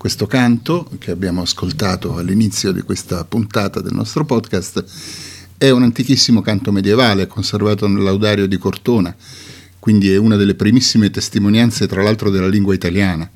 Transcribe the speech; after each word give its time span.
Questo 0.00 0.26
canto 0.26 0.88
che 0.98 1.10
abbiamo 1.10 1.42
ascoltato 1.42 2.16
all'inizio 2.16 2.72
di 2.72 2.80
questa 2.80 3.22
puntata 3.26 3.82
del 3.82 3.92
nostro 3.92 4.24
podcast 4.24 4.82
è 5.58 5.68
un 5.68 5.82
antichissimo 5.82 6.40
canto 6.40 6.72
medievale 6.72 7.26
conservato 7.26 7.86
nel 7.86 8.02
Laudario 8.02 8.46
di 8.46 8.56
Cortona, 8.56 9.14
quindi 9.78 10.10
è 10.10 10.16
una 10.16 10.36
delle 10.36 10.54
primissime 10.54 11.10
testimonianze 11.10 11.86
tra 11.86 12.02
l'altro 12.02 12.30
della 12.30 12.48
lingua 12.48 12.72
italiana 12.72 13.30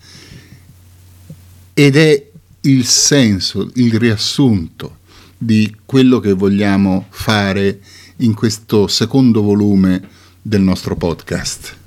ed 1.75 1.97
è 1.97 2.31
il 2.63 2.87
senso, 2.87 3.71
il 3.75 3.99
riassunto 3.99 5.01
di 5.37 5.77
quello 5.85 6.19
che 6.19 6.33
vogliamo 6.33 7.09
fare 7.11 7.79
in 8.21 8.33
questo 8.33 8.87
secondo 8.87 9.43
volume 9.43 10.03
del 10.41 10.63
nostro 10.63 10.97
podcast. 10.97 11.83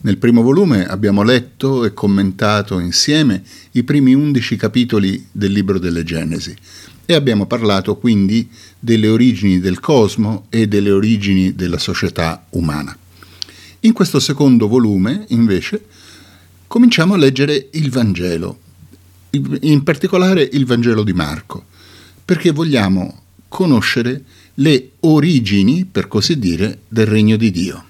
Nel 0.00 0.18
primo 0.18 0.42
volume 0.42 0.86
abbiamo 0.86 1.24
letto 1.24 1.84
e 1.84 1.92
commentato 1.92 2.78
insieme 2.78 3.42
i 3.72 3.82
primi 3.82 4.14
undici 4.14 4.54
capitoli 4.54 5.26
del 5.32 5.50
libro 5.50 5.80
delle 5.80 6.04
Genesi 6.04 6.54
e 7.04 7.14
abbiamo 7.14 7.46
parlato 7.46 7.96
quindi 7.96 8.48
delle 8.78 9.08
origini 9.08 9.58
del 9.58 9.80
cosmo 9.80 10.46
e 10.50 10.68
delle 10.68 10.92
origini 10.92 11.56
della 11.56 11.78
società 11.78 12.46
umana. 12.50 12.96
In 13.80 13.92
questo 13.92 14.20
secondo 14.20 14.68
volume, 14.68 15.24
invece, 15.28 15.84
cominciamo 16.68 17.14
a 17.14 17.16
leggere 17.16 17.68
il 17.72 17.90
Vangelo, 17.90 18.58
in 19.30 19.82
particolare 19.82 20.48
il 20.52 20.64
Vangelo 20.64 21.02
di 21.02 21.12
Marco 21.12 21.64
perché 22.24 22.52
vogliamo 22.52 23.22
conoscere 23.48 24.22
le 24.54 24.90
origini, 25.00 25.86
per 25.86 26.08
così 26.08 26.38
dire, 26.38 26.82
del 26.86 27.06
regno 27.06 27.36
di 27.36 27.50
Dio. 27.50 27.87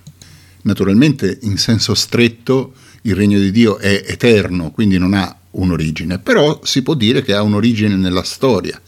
Naturalmente, 0.69 1.39
in 1.43 1.57
senso 1.57 1.95
stretto, 1.95 2.75
il 3.03 3.15
regno 3.15 3.39
di 3.39 3.51
Dio 3.51 3.79
è 3.79 4.05
eterno, 4.07 4.71
quindi 4.71 4.99
non 4.99 5.15
ha 5.15 5.35
un'origine, 5.53 6.19
però 6.19 6.61
si 6.63 6.83
può 6.83 6.93
dire 6.93 7.23
che 7.23 7.33
ha 7.33 7.41
un'origine 7.41 7.97
nella 7.97 8.23
storia 8.23 8.79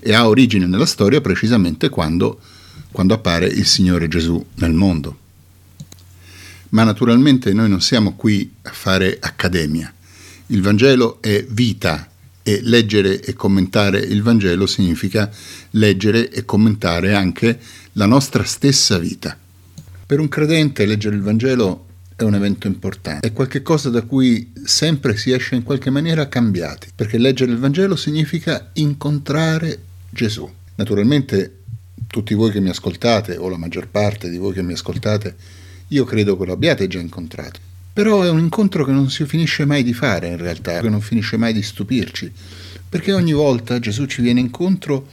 e 0.00 0.12
ha 0.12 0.28
origine 0.28 0.66
nella 0.66 0.84
storia 0.84 1.22
precisamente 1.22 1.88
quando, 1.88 2.38
quando 2.92 3.14
appare 3.14 3.46
il 3.46 3.64
Signore 3.64 4.06
Gesù 4.06 4.44
nel 4.56 4.74
mondo. 4.74 5.18
Ma 6.68 6.84
naturalmente 6.84 7.54
noi 7.54 7.70
non 7.70 7.80
siamo 7.80 8.16
qui 8.16 8.52
a 8.60 8.72
fare 8.72 9.16
accademia. 9.18 9.90
Il 10.48 10.60
Vangelo 10.60 11.22
è 11.22 11.42
vita, 11.48 12.06
e 12.42 12.60
leggere 12.62 13.22
e 13.22 13.32
commentare 13.32 13.98
il 13.98 14.22
Vangelo 14.22 14.66
significa 14.66 15.30
leggere 15.70 16.30
e 16.30 16.44
commentare 16.44 17.14
anche 17.14 17.58
la 17.92 18.04
nostra 18.04 18.44
stessa 18.44 18.98
vita. 18.98 19.38
Per 20.06 20.20
un 20.20 20.28
credente 20.28 20.84
leggere 20.84 21.16
il 21.16 21.22
Vangelo 21.22 21.86
è 22.14 22.24
un 22.24 22.34
evento 22.34 22.66
importante, 22.66 23.26
è 23.26 23.32
qualcosa 23.32 23.88
da 23.88 24.02
cui 24.02 24.52
sempre 24.62 25.16
si 25.16 25.32
esce 25.32 25.54
in 25.54 25.62
qualche 25.62 25.88
maniera 25.88 26.28
cambiati, 26.28 26.88
perché 26.94 27.16
leggere 27.16 27.52
il 27.52 27.58
Vangelo 27.58 27.96
significa 27.96 28.68
incontrare 28.74 29.78
Gesù. 30.10 30.46
Naturalmente 30.74 31.60
tutti 32.06 32.34
voi 32.34 32.50
che 32.50 32.60
mi 32.60 32.68
ascoltate, 32.68 33.38
o 33.38 33.48
la 33.48 33.56
maggior 33.56 33.88
parte 33.88 34.28
di 34.28 34.36
voi 34.36 34.52
che 34.52 34.62
mi 34.62 34.74
ascoltate, 34.74 35.34
io 35.88 36.04
credo 36.04 36.36
che 36.36 36.44
lo 36.44 36.52
abbiate 36.52 36.86
già 36.86 37.00
incontrato. 37.00 37.58
Però 37.90 38.22
è 38.24 38.28
un 38.28 38.40
incontro 38.40 38.84
che 38.84 38.92
non 38.92 39.08
si 39.08 39.24
finisce 39.24 39.64
mai 39.64 39.82
di 39.82 39.94
fare 39.94 40.28
in 40.28 40.36
realtà, 40.36 40.80
che 40.80 40.90
non 40.90 41.00
finisce 41.00 41.38
mai 41.38 41.54
di 41.54 41.62
stupirci, 41.62 42.30
perché 42.90 43.14
ogni 43.14 43.32
volta 43.32 43.78
Gesù 43.78 44.04
ci 44.04 44.20
viene 44.20 44.40
incontro 44.40 45.08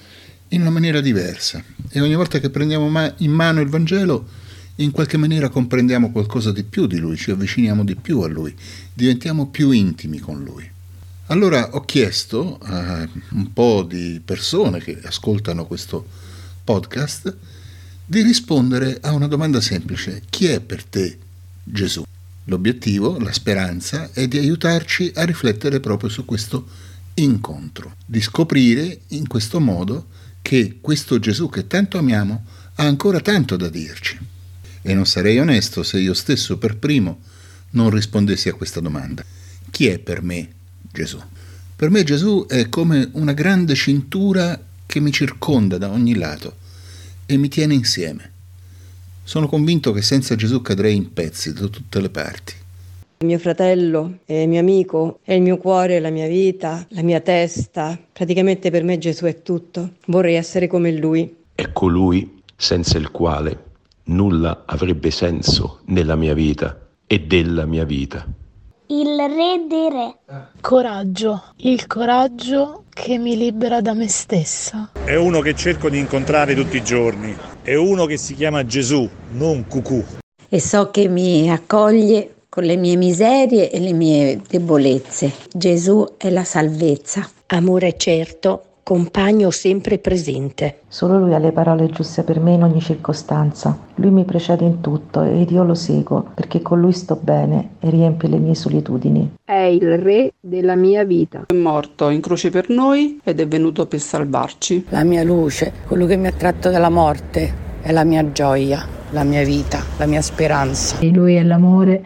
in 0.50 0.62
una 0.62 0.70
maniera 0.70 1.00
diversa 1.00 1.64
e 1.90 2.02
ogni 2.02 2.16
volta 2.16 2.40
che 2.40 2.50
prendiamo 2.50 3.14
in 3.20 3.32
mano 3.32 3.62
il 3.62 3.70
Vangelo 3.70 4.40
in 4.76 4.92
qualche 4.92 5.18
maniera 5.18 5.50
comprendiamo 5.50 6.12
qualcosa 6.12 6.52
di 6.52 6.64
più 6.64 6.88
di 6.88 6.98
Lui, 6.98 7.18
ci 7.18 7.32
avviciniamo 7.32 7.84
di 7.84 7.96
più 7.96 8.22
a 8.22 8.28
Lui, 8.28 8.56
diventiamo 8.94 9.48
più 9.48 9.72
intimi 9.72 10.20
con 10.20 10.44
Lui. 10.44 10.70
Allora 11.28 11.70
ho 11.76 11.82
chiesto 11.82 12.58
a 12.62 13.08
un 13.32 13.54
po' 13.54 13.84
di 13.88 14.22
persone 14.24 14.80
che 14.80 15.00
ascoltano 15.04 15.66
questo 15.66 16.06
podcast 16.64 17.36
di 18.06 18.22
rispondere 18.22 18.98
a 19.02 19.14
una 19.14 19.28
domanda 19.28 19.62
semplice. 19.62 20.24
Chi 20.30 20.48
è 20.48 20.60
per 20.60 20.84
te 20.84 21.18
Gesù? 21.64 22.04
L'obiettivo, 22.46 23.18
la 23.20 23.32
speranza, 23.32 24.10
è 24.12 24.28
di 24.28 24.38
aiutarci 24.38 25.12
a 25.16 25.24
riflettere 25.24 25.80
proprio 25.80 26.10
su 26.10 26.26
questo 26.26 26.68
incontro, 27.14 27.96
di 28.06 28.20
scoprire 28.20 29.02
in 29.10 29.28
questo 29.28 29.60
modo 29.60 30.08
che 30.42 30.80
questo 30.82 31.20
Gesù 31.20 31.50
che 31.50 31.68
tanto 31.68 31.98
amiamo 31.98 32.44
ha 32.76 32.84
ancora 32.84 33.22
tanto 33.22 33.56
da 33.56 33.70
dirci. 33.70 34.20
E 34.82 34.94
non 34.94 35.06
sarei 35.06 35.40
onesto 35.40 35.84
se 35.84 36.00
io 36.00 36.14
stesso 36.14 36.58
per 36.58 36.78
primo 36.78 37.20
non 37.72 37.90
rispondessi 37.90 38.50
a 38.50 38.54
questa 38.54 38.80
domanda. 38.80 39.24
Chi 39.70 39.88
è 39.88 40.00
per 40.00 40.22
me 40.22 40.50
Gesù? 40.92 41.20
Per 41.76 41.90
me 41.90 42.04
Gesù 42.04 42.46
è 42.48 42.70
come 42.70 43.10
una 43.14 43.34
grande 43.34 43.76
cintura 43.76 44.60
che 44.86 45.00
mi 45.00 45.12
circonda 45.12 45.78
da 45.78 45.90
ogni 45.90 46.16
lato 46.16 46.56
e 47.26 47.38
mi 47.38 47.48
tiene 47.48 47.74
insieme. 47.74 48.32
Sono 49.24 49.48
convinto 49.48 49.92
che 49.92 50.02
senza 50.02 50.36
Gesù 50.36 50.62
cadrei 50.62 50.96
in 50.96 51.14
pezzi 51.14 51.54
da 51.54 51.68
tutte 51.68 52.02
le 52.02 52.10
parti. 52.10 52.54
Mio 53.20 53.40
fratello 53.40 54.20
è 54.26 54.46
mio 54.48 54.60
amico, 54.60 55.20
è 55.24 55.34
il 55.34 55.42
mio 55.42 55.58
cuore, 55.58 56.00
la 56.00 56.10
mia 56.10 56.28
vita, 56.28 56.86
la 56.90 57.04
mia 57.04 57.20
testa. 57.20 57.98
Praticamente 58.12 58.72
per 58.72 58.84
me 58.84 58.98
Gesù 58.98 59.26
è 59.26 59.42
tutto. 59.44 59.94
Vorrei 60.08 60.36
essere 60.36 60.68
come 60.68 60.92
lui. 60.92 61.36
È 61.54 61.72
colui 61.72 62.42
senza 62.56 62.98
il 62.98 63.12
quale 63.12 63.70
nulla 64.06 64.64
avrebbe 64.66 65.12
senso 65.12 65.82
nella 65.86 66.16
mia 66.16 66.34
vita 66.34 66.90
e 67.06 67.20
della 67.22 67.66
mia 67.66 67.86
vita 67.86 68.26
il 68.92 69.16
re 69.16 69.66
dei 69.68 69.90
re. 69.90 70.18
Coraggio, 70.60 71.44
il 71.58 71.88
coraggio 71.88 72.84
che 72.90 73.18
mi 73.18 73.38
libera 73.38 73.80
da 73.80 73.94
me 73.94 74.10
stessa. 74.10 74.92
È 75.06 75.16
uno 75.16 75.40
che 75.40 75.56
cerco 75.56 75.90
di 75.90 75.98
incontrare 75.98 76.54
tutti 76.54 76.76
i 76.76 76.84
giorni, 76.84 77.34
è 77.62 77.76
uno 77.76 78.06
che 78.06 78.18
si 78.18 78.36
chiama 78.36 78.66
Gesù, 78.66 79.10
non 79.32 79.66
Cucù. 79.68 80.04
E 80.50 80.60
so 80.60 80.92
che 80.92 81.08
mi 81.08 81.50
accoglie 81.50 82.36
con 82.50 82.66
le 82.66 82.76
mie 82.76 82.98
miserie 82.98 83.72
e 83.72 83.80
le 83.80 83.94
mie 83.94 84.42
debolezze. 84.46 85.32
Gesù 85.54 86.16
è 86.18 86.30
la 86.30 86.44
salvezza. 86.44 87.30
Amore 87.48 87.96
certo, 87.96 88.71
compagno 88.84 89.52
sempre 89.52 89.98
presente. 90.00 90.80
Solo 90.88 91.20
lui 91.20 91.34
ha 91.34 91.38
le 91.38 91.52
parole 91.52 91.88
giuste 91.88 92.24
per 92.24 92.40
me 92.40 92.54
in 92.54 92.64
ogni 92.64 92.82
circostanza. 92.82 93.78
Lui 93.96 94.12
mi 94.12 94.26
precede 94.26 94.66
in 94.66 94.82
tutto 94.82 95.22
ed 95.22 95.52
io 95.52 95.64
lo 95.64 95.76
seguo 95.76 96.26
perché 96.34 96.62
con 96.62 96.80
lui 96.80 96.92
sto 96.92 97.18
bene 97.22 97.72
e 97.80 97.90
riempie 97.90 98.30
le 98.30 98.38
mie 98.38 98.56
solitudini. 98.56 99.38
È 99.44 99.54
il 99.54 99.98
re 99.98 100.34
della 100.40 100.76
mia 100.76 101.04
vita. 101.04 101.46
È 101.48 101.54
morto 101.54 102.10
in 102.10 102.22
croce 102.22 102.50
per 102.50 102.70
noi 102.70 103.20
ed 103.24 103.40
è 103.40 103.48
venuto 103.48 103.86
per 103.86 104.00
salvarci. 104.00 104.86
La 104.90 105.04
mia 105.04 105.24
luce, 105.24 105.72
quello 105.88 106.06
che 106.06 106.18
mi 106.18 106.28
ha 106.28 106.34
tratto 106.34 106.70
dalla 106.70 106.90
morte, 106.90 107.70
è 107.82 107.92
la 107.92 108.04
mia 108.04 108.32
gioia, 108.32 108.86
la 109.12 109.24
mia 109.24 109.44
vita, 109.44 109.80
la 109.98 110.06
mia 110.06 110.22
speranza. 110.22 111.00
E 111.00 111.10
lui 111.10 111.36
è 111.36 111.44
l'amore 111.44 112.04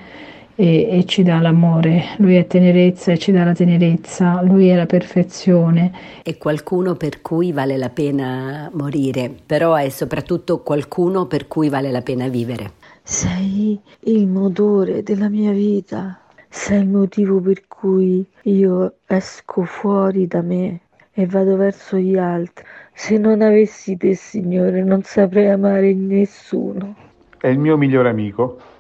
e, 0.55 0.97
e, 0.97 1.05
ci 1.05 1.21
dà 1.21 1.39
l'amore, 1.39 2.15
lui 2.17 2.35
è 2.35 2.47
tenerezza 2.47 3.11
e 3.11 3.17
ci 3.17 3.33
dà 3.33 3.43
la 3.43 3.53
tenerezza, 3.53 4.41
lui 4.41 4.69
è 4.69 4.75
la 4.75 4.85
perfezione. 4.85 5.91
È 6.23 6.37
qualcuno 6.37 6.95
per 6.95 7.21
cui 7.21 7.51
vale 7.51 7.75
la 7.77 7.89
pena 7.89 8.69
morire, 8.73 9.29
però 9.45 9.75
è 9.75 9.89
soprattutto 9.89 10.59
qualcuno 10.59 11.25
per 11.25 11.47
cui 11.47 11.67
vale 11.67 11.91
la 11.91 12.01
pena 12.01 12.29
vivere. 12.29 12.71
Sei 13.03 13.79
il 14.01 14.27
motore 14.27 15.03
della 15.03 15.27
mia 15.27 15.51
vita, 15.51 16.19
sei 16.47 16.81
il 16.81 16.87
motivo 16.87 17.41
per 17.41 17.67
cui 17.67 18.25
io 18.43 18.93
esco 19.05 19.63
fuori 19.65 20.25
da 20.25 20.41
me 20.41 20.79
e 21.11 21.25
vado 21.25 21.57
verso 21.57 21.97
gli 21.97 22.17
altri. 22.17 22.63
Se 22.93 23.17
non 23.17 23.41
avessi 23.41 23.97
te, 23.97 24.15
Signore, 24.15 24.83
non 24.83 25.03
saprei 25.03 25.49
amare 25.49 25.93
nessuno. 25.93 26.95
È 27.37 27.47
il 27.47 27.59
mio 27.59 27.75
migliore 27.75 28.09
amico 28.09 28.73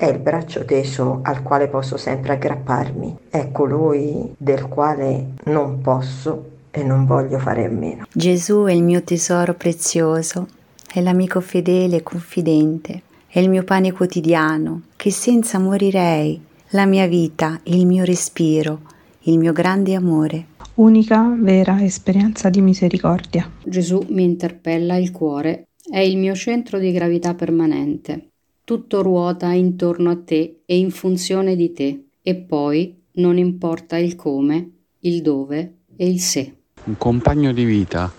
è 0.00 0.06
il 0.06 0.18
braccio 0.18 0.64
teso 0.64 1.20
al 1.24 1.42
quale 1.42 1.68
posso 1.68 1.98
sempre 1.98 2.32
aggrapparmi, 2.32 3.18
è 3.28 3.52
colui 3.52 4.32
del 4.38 4.66
quale 4.66 5.32
non 5.44 5.82
posso 5.82 6.52
e 6.70 6.82
non 6.82 7.04
voglio 7.04 7.38
fare 7.38 7.66
a 7.66 7.68
meno. 7.68 8.06
Gesù 8.10 8.64
è 8.64 8.72
il 8.72 8.82
mio 8.82 9.02
tesoro 9.02 9.52
prezioso, 9.52 10.48
è 10.90 11.02
l'amico 11.02 11.42
fedele 11.42 11.96
e 11.96 12.02
confidente, 12.02 13.02
è 13.26 13.40
il 13.40 13.50
mio 13.50 13.62
pane 13.62 13.92
quotidiano, 13.92 14.84
che 14.96 15.10
senza 15.10 15.58
morirei, 15.58 16.42
la 16.70 16.86
mia 16.86 17.06
vita, 17.06 17.60
il 17.64 17.86
mio 17.86 18.04
respiro, 18.04 18.80
il 19.24 19.36
mio 19.36 19.52
grande 19.52 19.94
amore. 19.94 20.46
Unica 20.76 21.36
vera 21.38 21.84
esperienza 21.84 22.48
di 22.48 22.62
misericordia. 22.62 23.50
Gesù 23.62 24.02
mi 24.08 24.24
interpella 24.24 24.96
il 24.96 25.10
cuore, 25.10 25.66
è 25.90 25.98
il 25.98 26.16
mio 26.16 26.34
centro 26.34 26.78
di 26.78 26.90
gravità 26.90 27.34
permanente. 27.34 28.29
Tutto 28.70 29.02
ruota 29.02 29.50
intorno 29.50 30.10
a 30.10 30.16
te 30.16 30.60
e 30.64 30.78
in 30.78 30.92
funzione 30.92 31.56
di 31.56 31.72
te, 31.72 32.04
e 32.22 32.36
poi 32.36 33.02
non 33.14 33.36
importa 33.36 33.96
il 33.96 34.14
come, 34.14 34.70
il 35.00 35.22
dove 35.22 35.78
e 35.96 36.08
il 36.08 36.20
se. 36.20 36.54
Un 36.84 36.96
compagno 36.96 37.52
di 37.52 37.64
vita, 37.64 38.12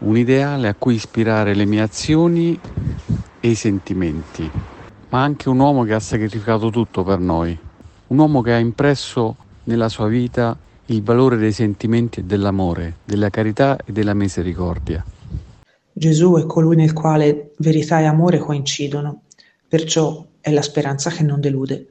un 0.00 0.18
ideale 0.18 0.68
a 0.68 0.74
cui 0.74 0.96
ispirare 0.96 1.54
le 1.54 1.64
mie 1.64 1.80
azioni 1.80 2.60
e 3.40 3.48
i 3.48 3.54
sentimenti, 3.54 4.50
ma 5.08 5.22
anche 5.22 5.48
un 5.48 5.58
uomo 5.58 5.84
che 5.84 5.94
ha 5.94 6.00
sacrificato 6.00 6.68
tutto 6.68 7.02
per 7.02 7.18
noi, 7.18 7.58
un 8.08 8.18
uomo 8.18 8.42
che 8.42 8.52
ha 8.52 8.58
impresso 8.58 9.34
nella 9.64 9.88
sua 9.88 10.08
vita 10.08 10.58
il 10.84 11.02
valore 11.02 11.38
dei 11.38 11.52
sentimenti 11.52 12.20
e 12.20 12.24
dell'amore, 12.24 12.96
della 13.06 13.30
carità 13.30 13.78
e 13.82 13.92
della 13.92 14.12
misericordia. 14.12 15.02
Gesù 15.90 16.34
è 16.34 16.44
colui 16.44 16.76
nel 16.76 16.92
quale 16.92 17.52
verità 17.58 17.98
e 17.98 18.04
amore 18.04 18.38
coincidono, 18.38 19.22
perciò 19.70 20.26
è 20.40 20.50
la 20.50 20.62
speranza 20.62 21.10
che 21.10 21.22
non 21.22 21.40
delude. 21.40 21.86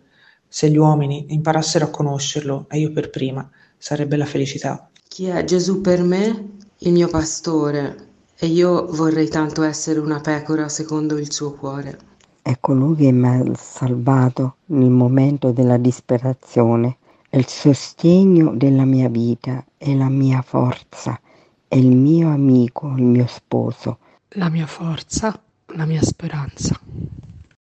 Se 0.49 0.69
gli 0.69 0.75
uomini 0.75 1.27
imparassero 1.29 1.85
a 1.85 1.89
conoscerlo, 1.89 2.65
e 2.69 2.77
io 2.79 2.91
per 2.91 3.09
prima, 3.09 3.49
sarebbe 3.77 4.17
la 4.17 4.25
felicità. 4.25 4.89
Chi 5.07 5.27
è 5.27 5.45
Gesù 5.45 5.79
per 5.79 6.03
me? 6.03 6.57
Il 6.79 6.91
mio 6.91 7.07
pastore, 7.07 8.07
e 8.37 8.47
io 8.47 8.85
vorrei 8.87 9.29
tanto 9.29 9.63
essere 9.63 9.99
una 9.99 10.19
pecora 10.19 10.67
secondo 10.67 11.17
il 11.17 11.31
suo 11.31 11.53
cuore. 11.53 11.97
È 12.41 12.57
colui 12.59 12.97
che 12.97 13.13
mi 13.13 13.27
ha 13.27 13.55
salvato 13.55 14.57
nel 14.67 14.89
momento 14.89 15.51
della 15.51 15.77
disperazione, 15.77 16.97
è 17.29 17.37
il 17.37 17.47
sostegno 17.47 18.55
della 18.57 18.83
mia 18.83 19.07
vita, 19.07 19.63
è 19.77 19.95
la 19.95 20.09
mia 20.09 20.41
forza, 20.41 21.17
è 21.65 21.75
il 21.77 21.95
mio 21.95 22.29
amico, 22.29 22.93
il 22.97 23.03
mio 23.03 23.27
sposo. 23.27 23.99
La 24.31 24.49
mia 24.49 24.67
forza, 24.67 25.41
la 25.67 25.85
mia 25.85 26.01
speranza. 26.01 26.77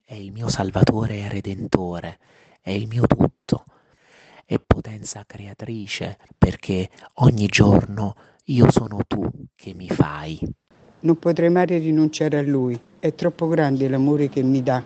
È 0.07 0.13
il 0.13 0.31
mio 0.31 0.49
salvatore 0.49 1.17
e 1.17 1.29
redentore, 1.29 2.19
è 2.61 2.69
il 2.69 2.87
mio 2.87 3.07
tutto, 3.07 3.63
è 4.45 4.59
potenza 4.59 5.23
creatrice 5.25 6.19
perché 6.37 6.91
ogni 7.15 7.47
giorno 7.47 8.13
io 8.43 8.69
sono 8.69 8.99
tu 9.07 9.27
che 9.55 9.73
mi 9.73 9.89
fai. 9.89 10.39
Non 10.99 11.17
potrei 11.17 11.49
mai 11.49 11.65
rinunciare 11.65 12.37
a 12.37 12.43
lui, 12.43 12.79
è 12.99 13.15
troppo 13.15 13.47
grande 13.47 13.89
l'amore 13.89 14.29
che 14.29 14.43
mi 14.43 14.61
dà. 14.61 14.83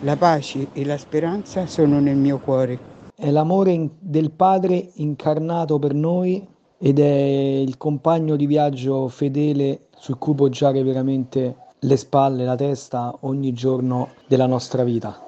La 0.00 0.16
pace 0.16 0.68
e 0.72 0.86
la 0.86 0.96
speranza 0.96 1.66
sono 1.66 2.00
nel 2.00 2.16
mio 2.16 2.38
cuore. 2.38 2.78
È 3.14 3.30
l'amore 3.30 3.90
del 3.98 4.30
Padre 4.30 4.92
incarnato 4.94 5.78
per 5.78 5.92
noi 5.92 6.42
ed 6.78 6.98
è 6.98 7.58
il 7.58 7.76
compagno 7.76 8.36
di 8.36 8.46
viaggio 8.46 9.08
fedele 9.08 9.88
su 9.98 10.16
cui 10.16 10.34
poggiare 10.34 10.82
veramente 10.82 11.56
le 11.80 11.96
spalle, 11.96 12.44
la 12.44 12.56
testa 12.56 13.16
ogni 13.20 13.52
giorno 13.52 14.14
della 14.26 14.46
nostra 14.46 14.82
vita. 14.84 15.22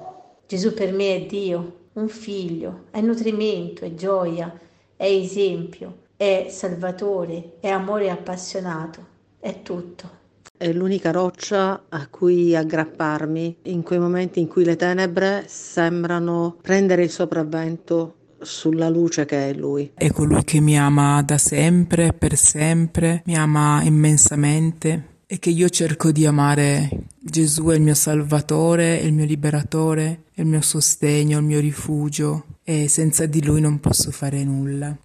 Gesù 0.46 0.72
per 0.72 0.92
me 0.92 1.16
è 1.16 1.26
Dio, 1.26 1.72
un 1.94 2.08
figlio, 2.08 2.84
è 2.90 3.00
nutrimento, 3.00 3.84
è 3.84 3.94
gioia, 3.94 4.52
è 4.96 5.04
esempio, 5.04 6.06
è 6.16 6.46
salvatore, 6.48 7.56
è 7.60 7.68
amore 7.68 8.10
appassionato, 8.10 9.06
è 9.38 9.62
tutto. 9.62 10.16
È 10.56 10.72
l'unica 10.72 11.12
roccia 11.12 11.84
a 11.88 12.08
cui 12.08 12.56
aggrapparmi 12.56 13.58
in 13.64 13.82
quei 13.82 13.98
momenti 13.98 14.40
in 14.40 14.48
cui 14.48 14.64
le 14.64 14.74
tenebre 14.74 15.44
sembrano 15.46 16.56
prendere 16.60 17.04
il 17.04 17.10
sopravvento 17.10 18.14
sulla 18.40 18.88
luce 18.88 19.24
che 19.24 19.50
è 19.50 19.52
Lui. 19.52 19.92
È 19.94 20.10
colui 20.10 20.42
che 20.44 20.60
mi 20.60 20.78
ama 20.78 21.22
da 21.22 21.38
sempre, 21.38 22.12
per 22.12 22.36
sempre, 22.36 23.22
mi 23.26 23.36
ama 23.36 23.82
immensamente 23.82 25.16
e 25.30 25.38
che 25.38 25.50
io 25.50 25.68
cerco 25.68 26.10
di 26.10 26.24
amare. 26.24 26.88
Gesù 27.20 27.66
è 27.66 27.74
il 27.74 27.82
mio 27.82 27.94
salvatore, 27.94 28.98
è 28.98 29.04
il 29.04 29.12
mio 29.12 29.26
liberatore, 29.26 30.22
è 30.32 30.40
il 30.40 30.46
mio 30.46 30.62
sostegno, 30.62 31.36
il 31.36 31.44
mio 31.44 31.60
rifugio 31.60 32.46
e 32.64 32.88
senza 32.88 33.26
di 33.26 33.44
lui 33.44 33.60
non 33.60 33.78
posso 33.78 34.10
fare 34.10 34.42
nulla. 34.42 34.96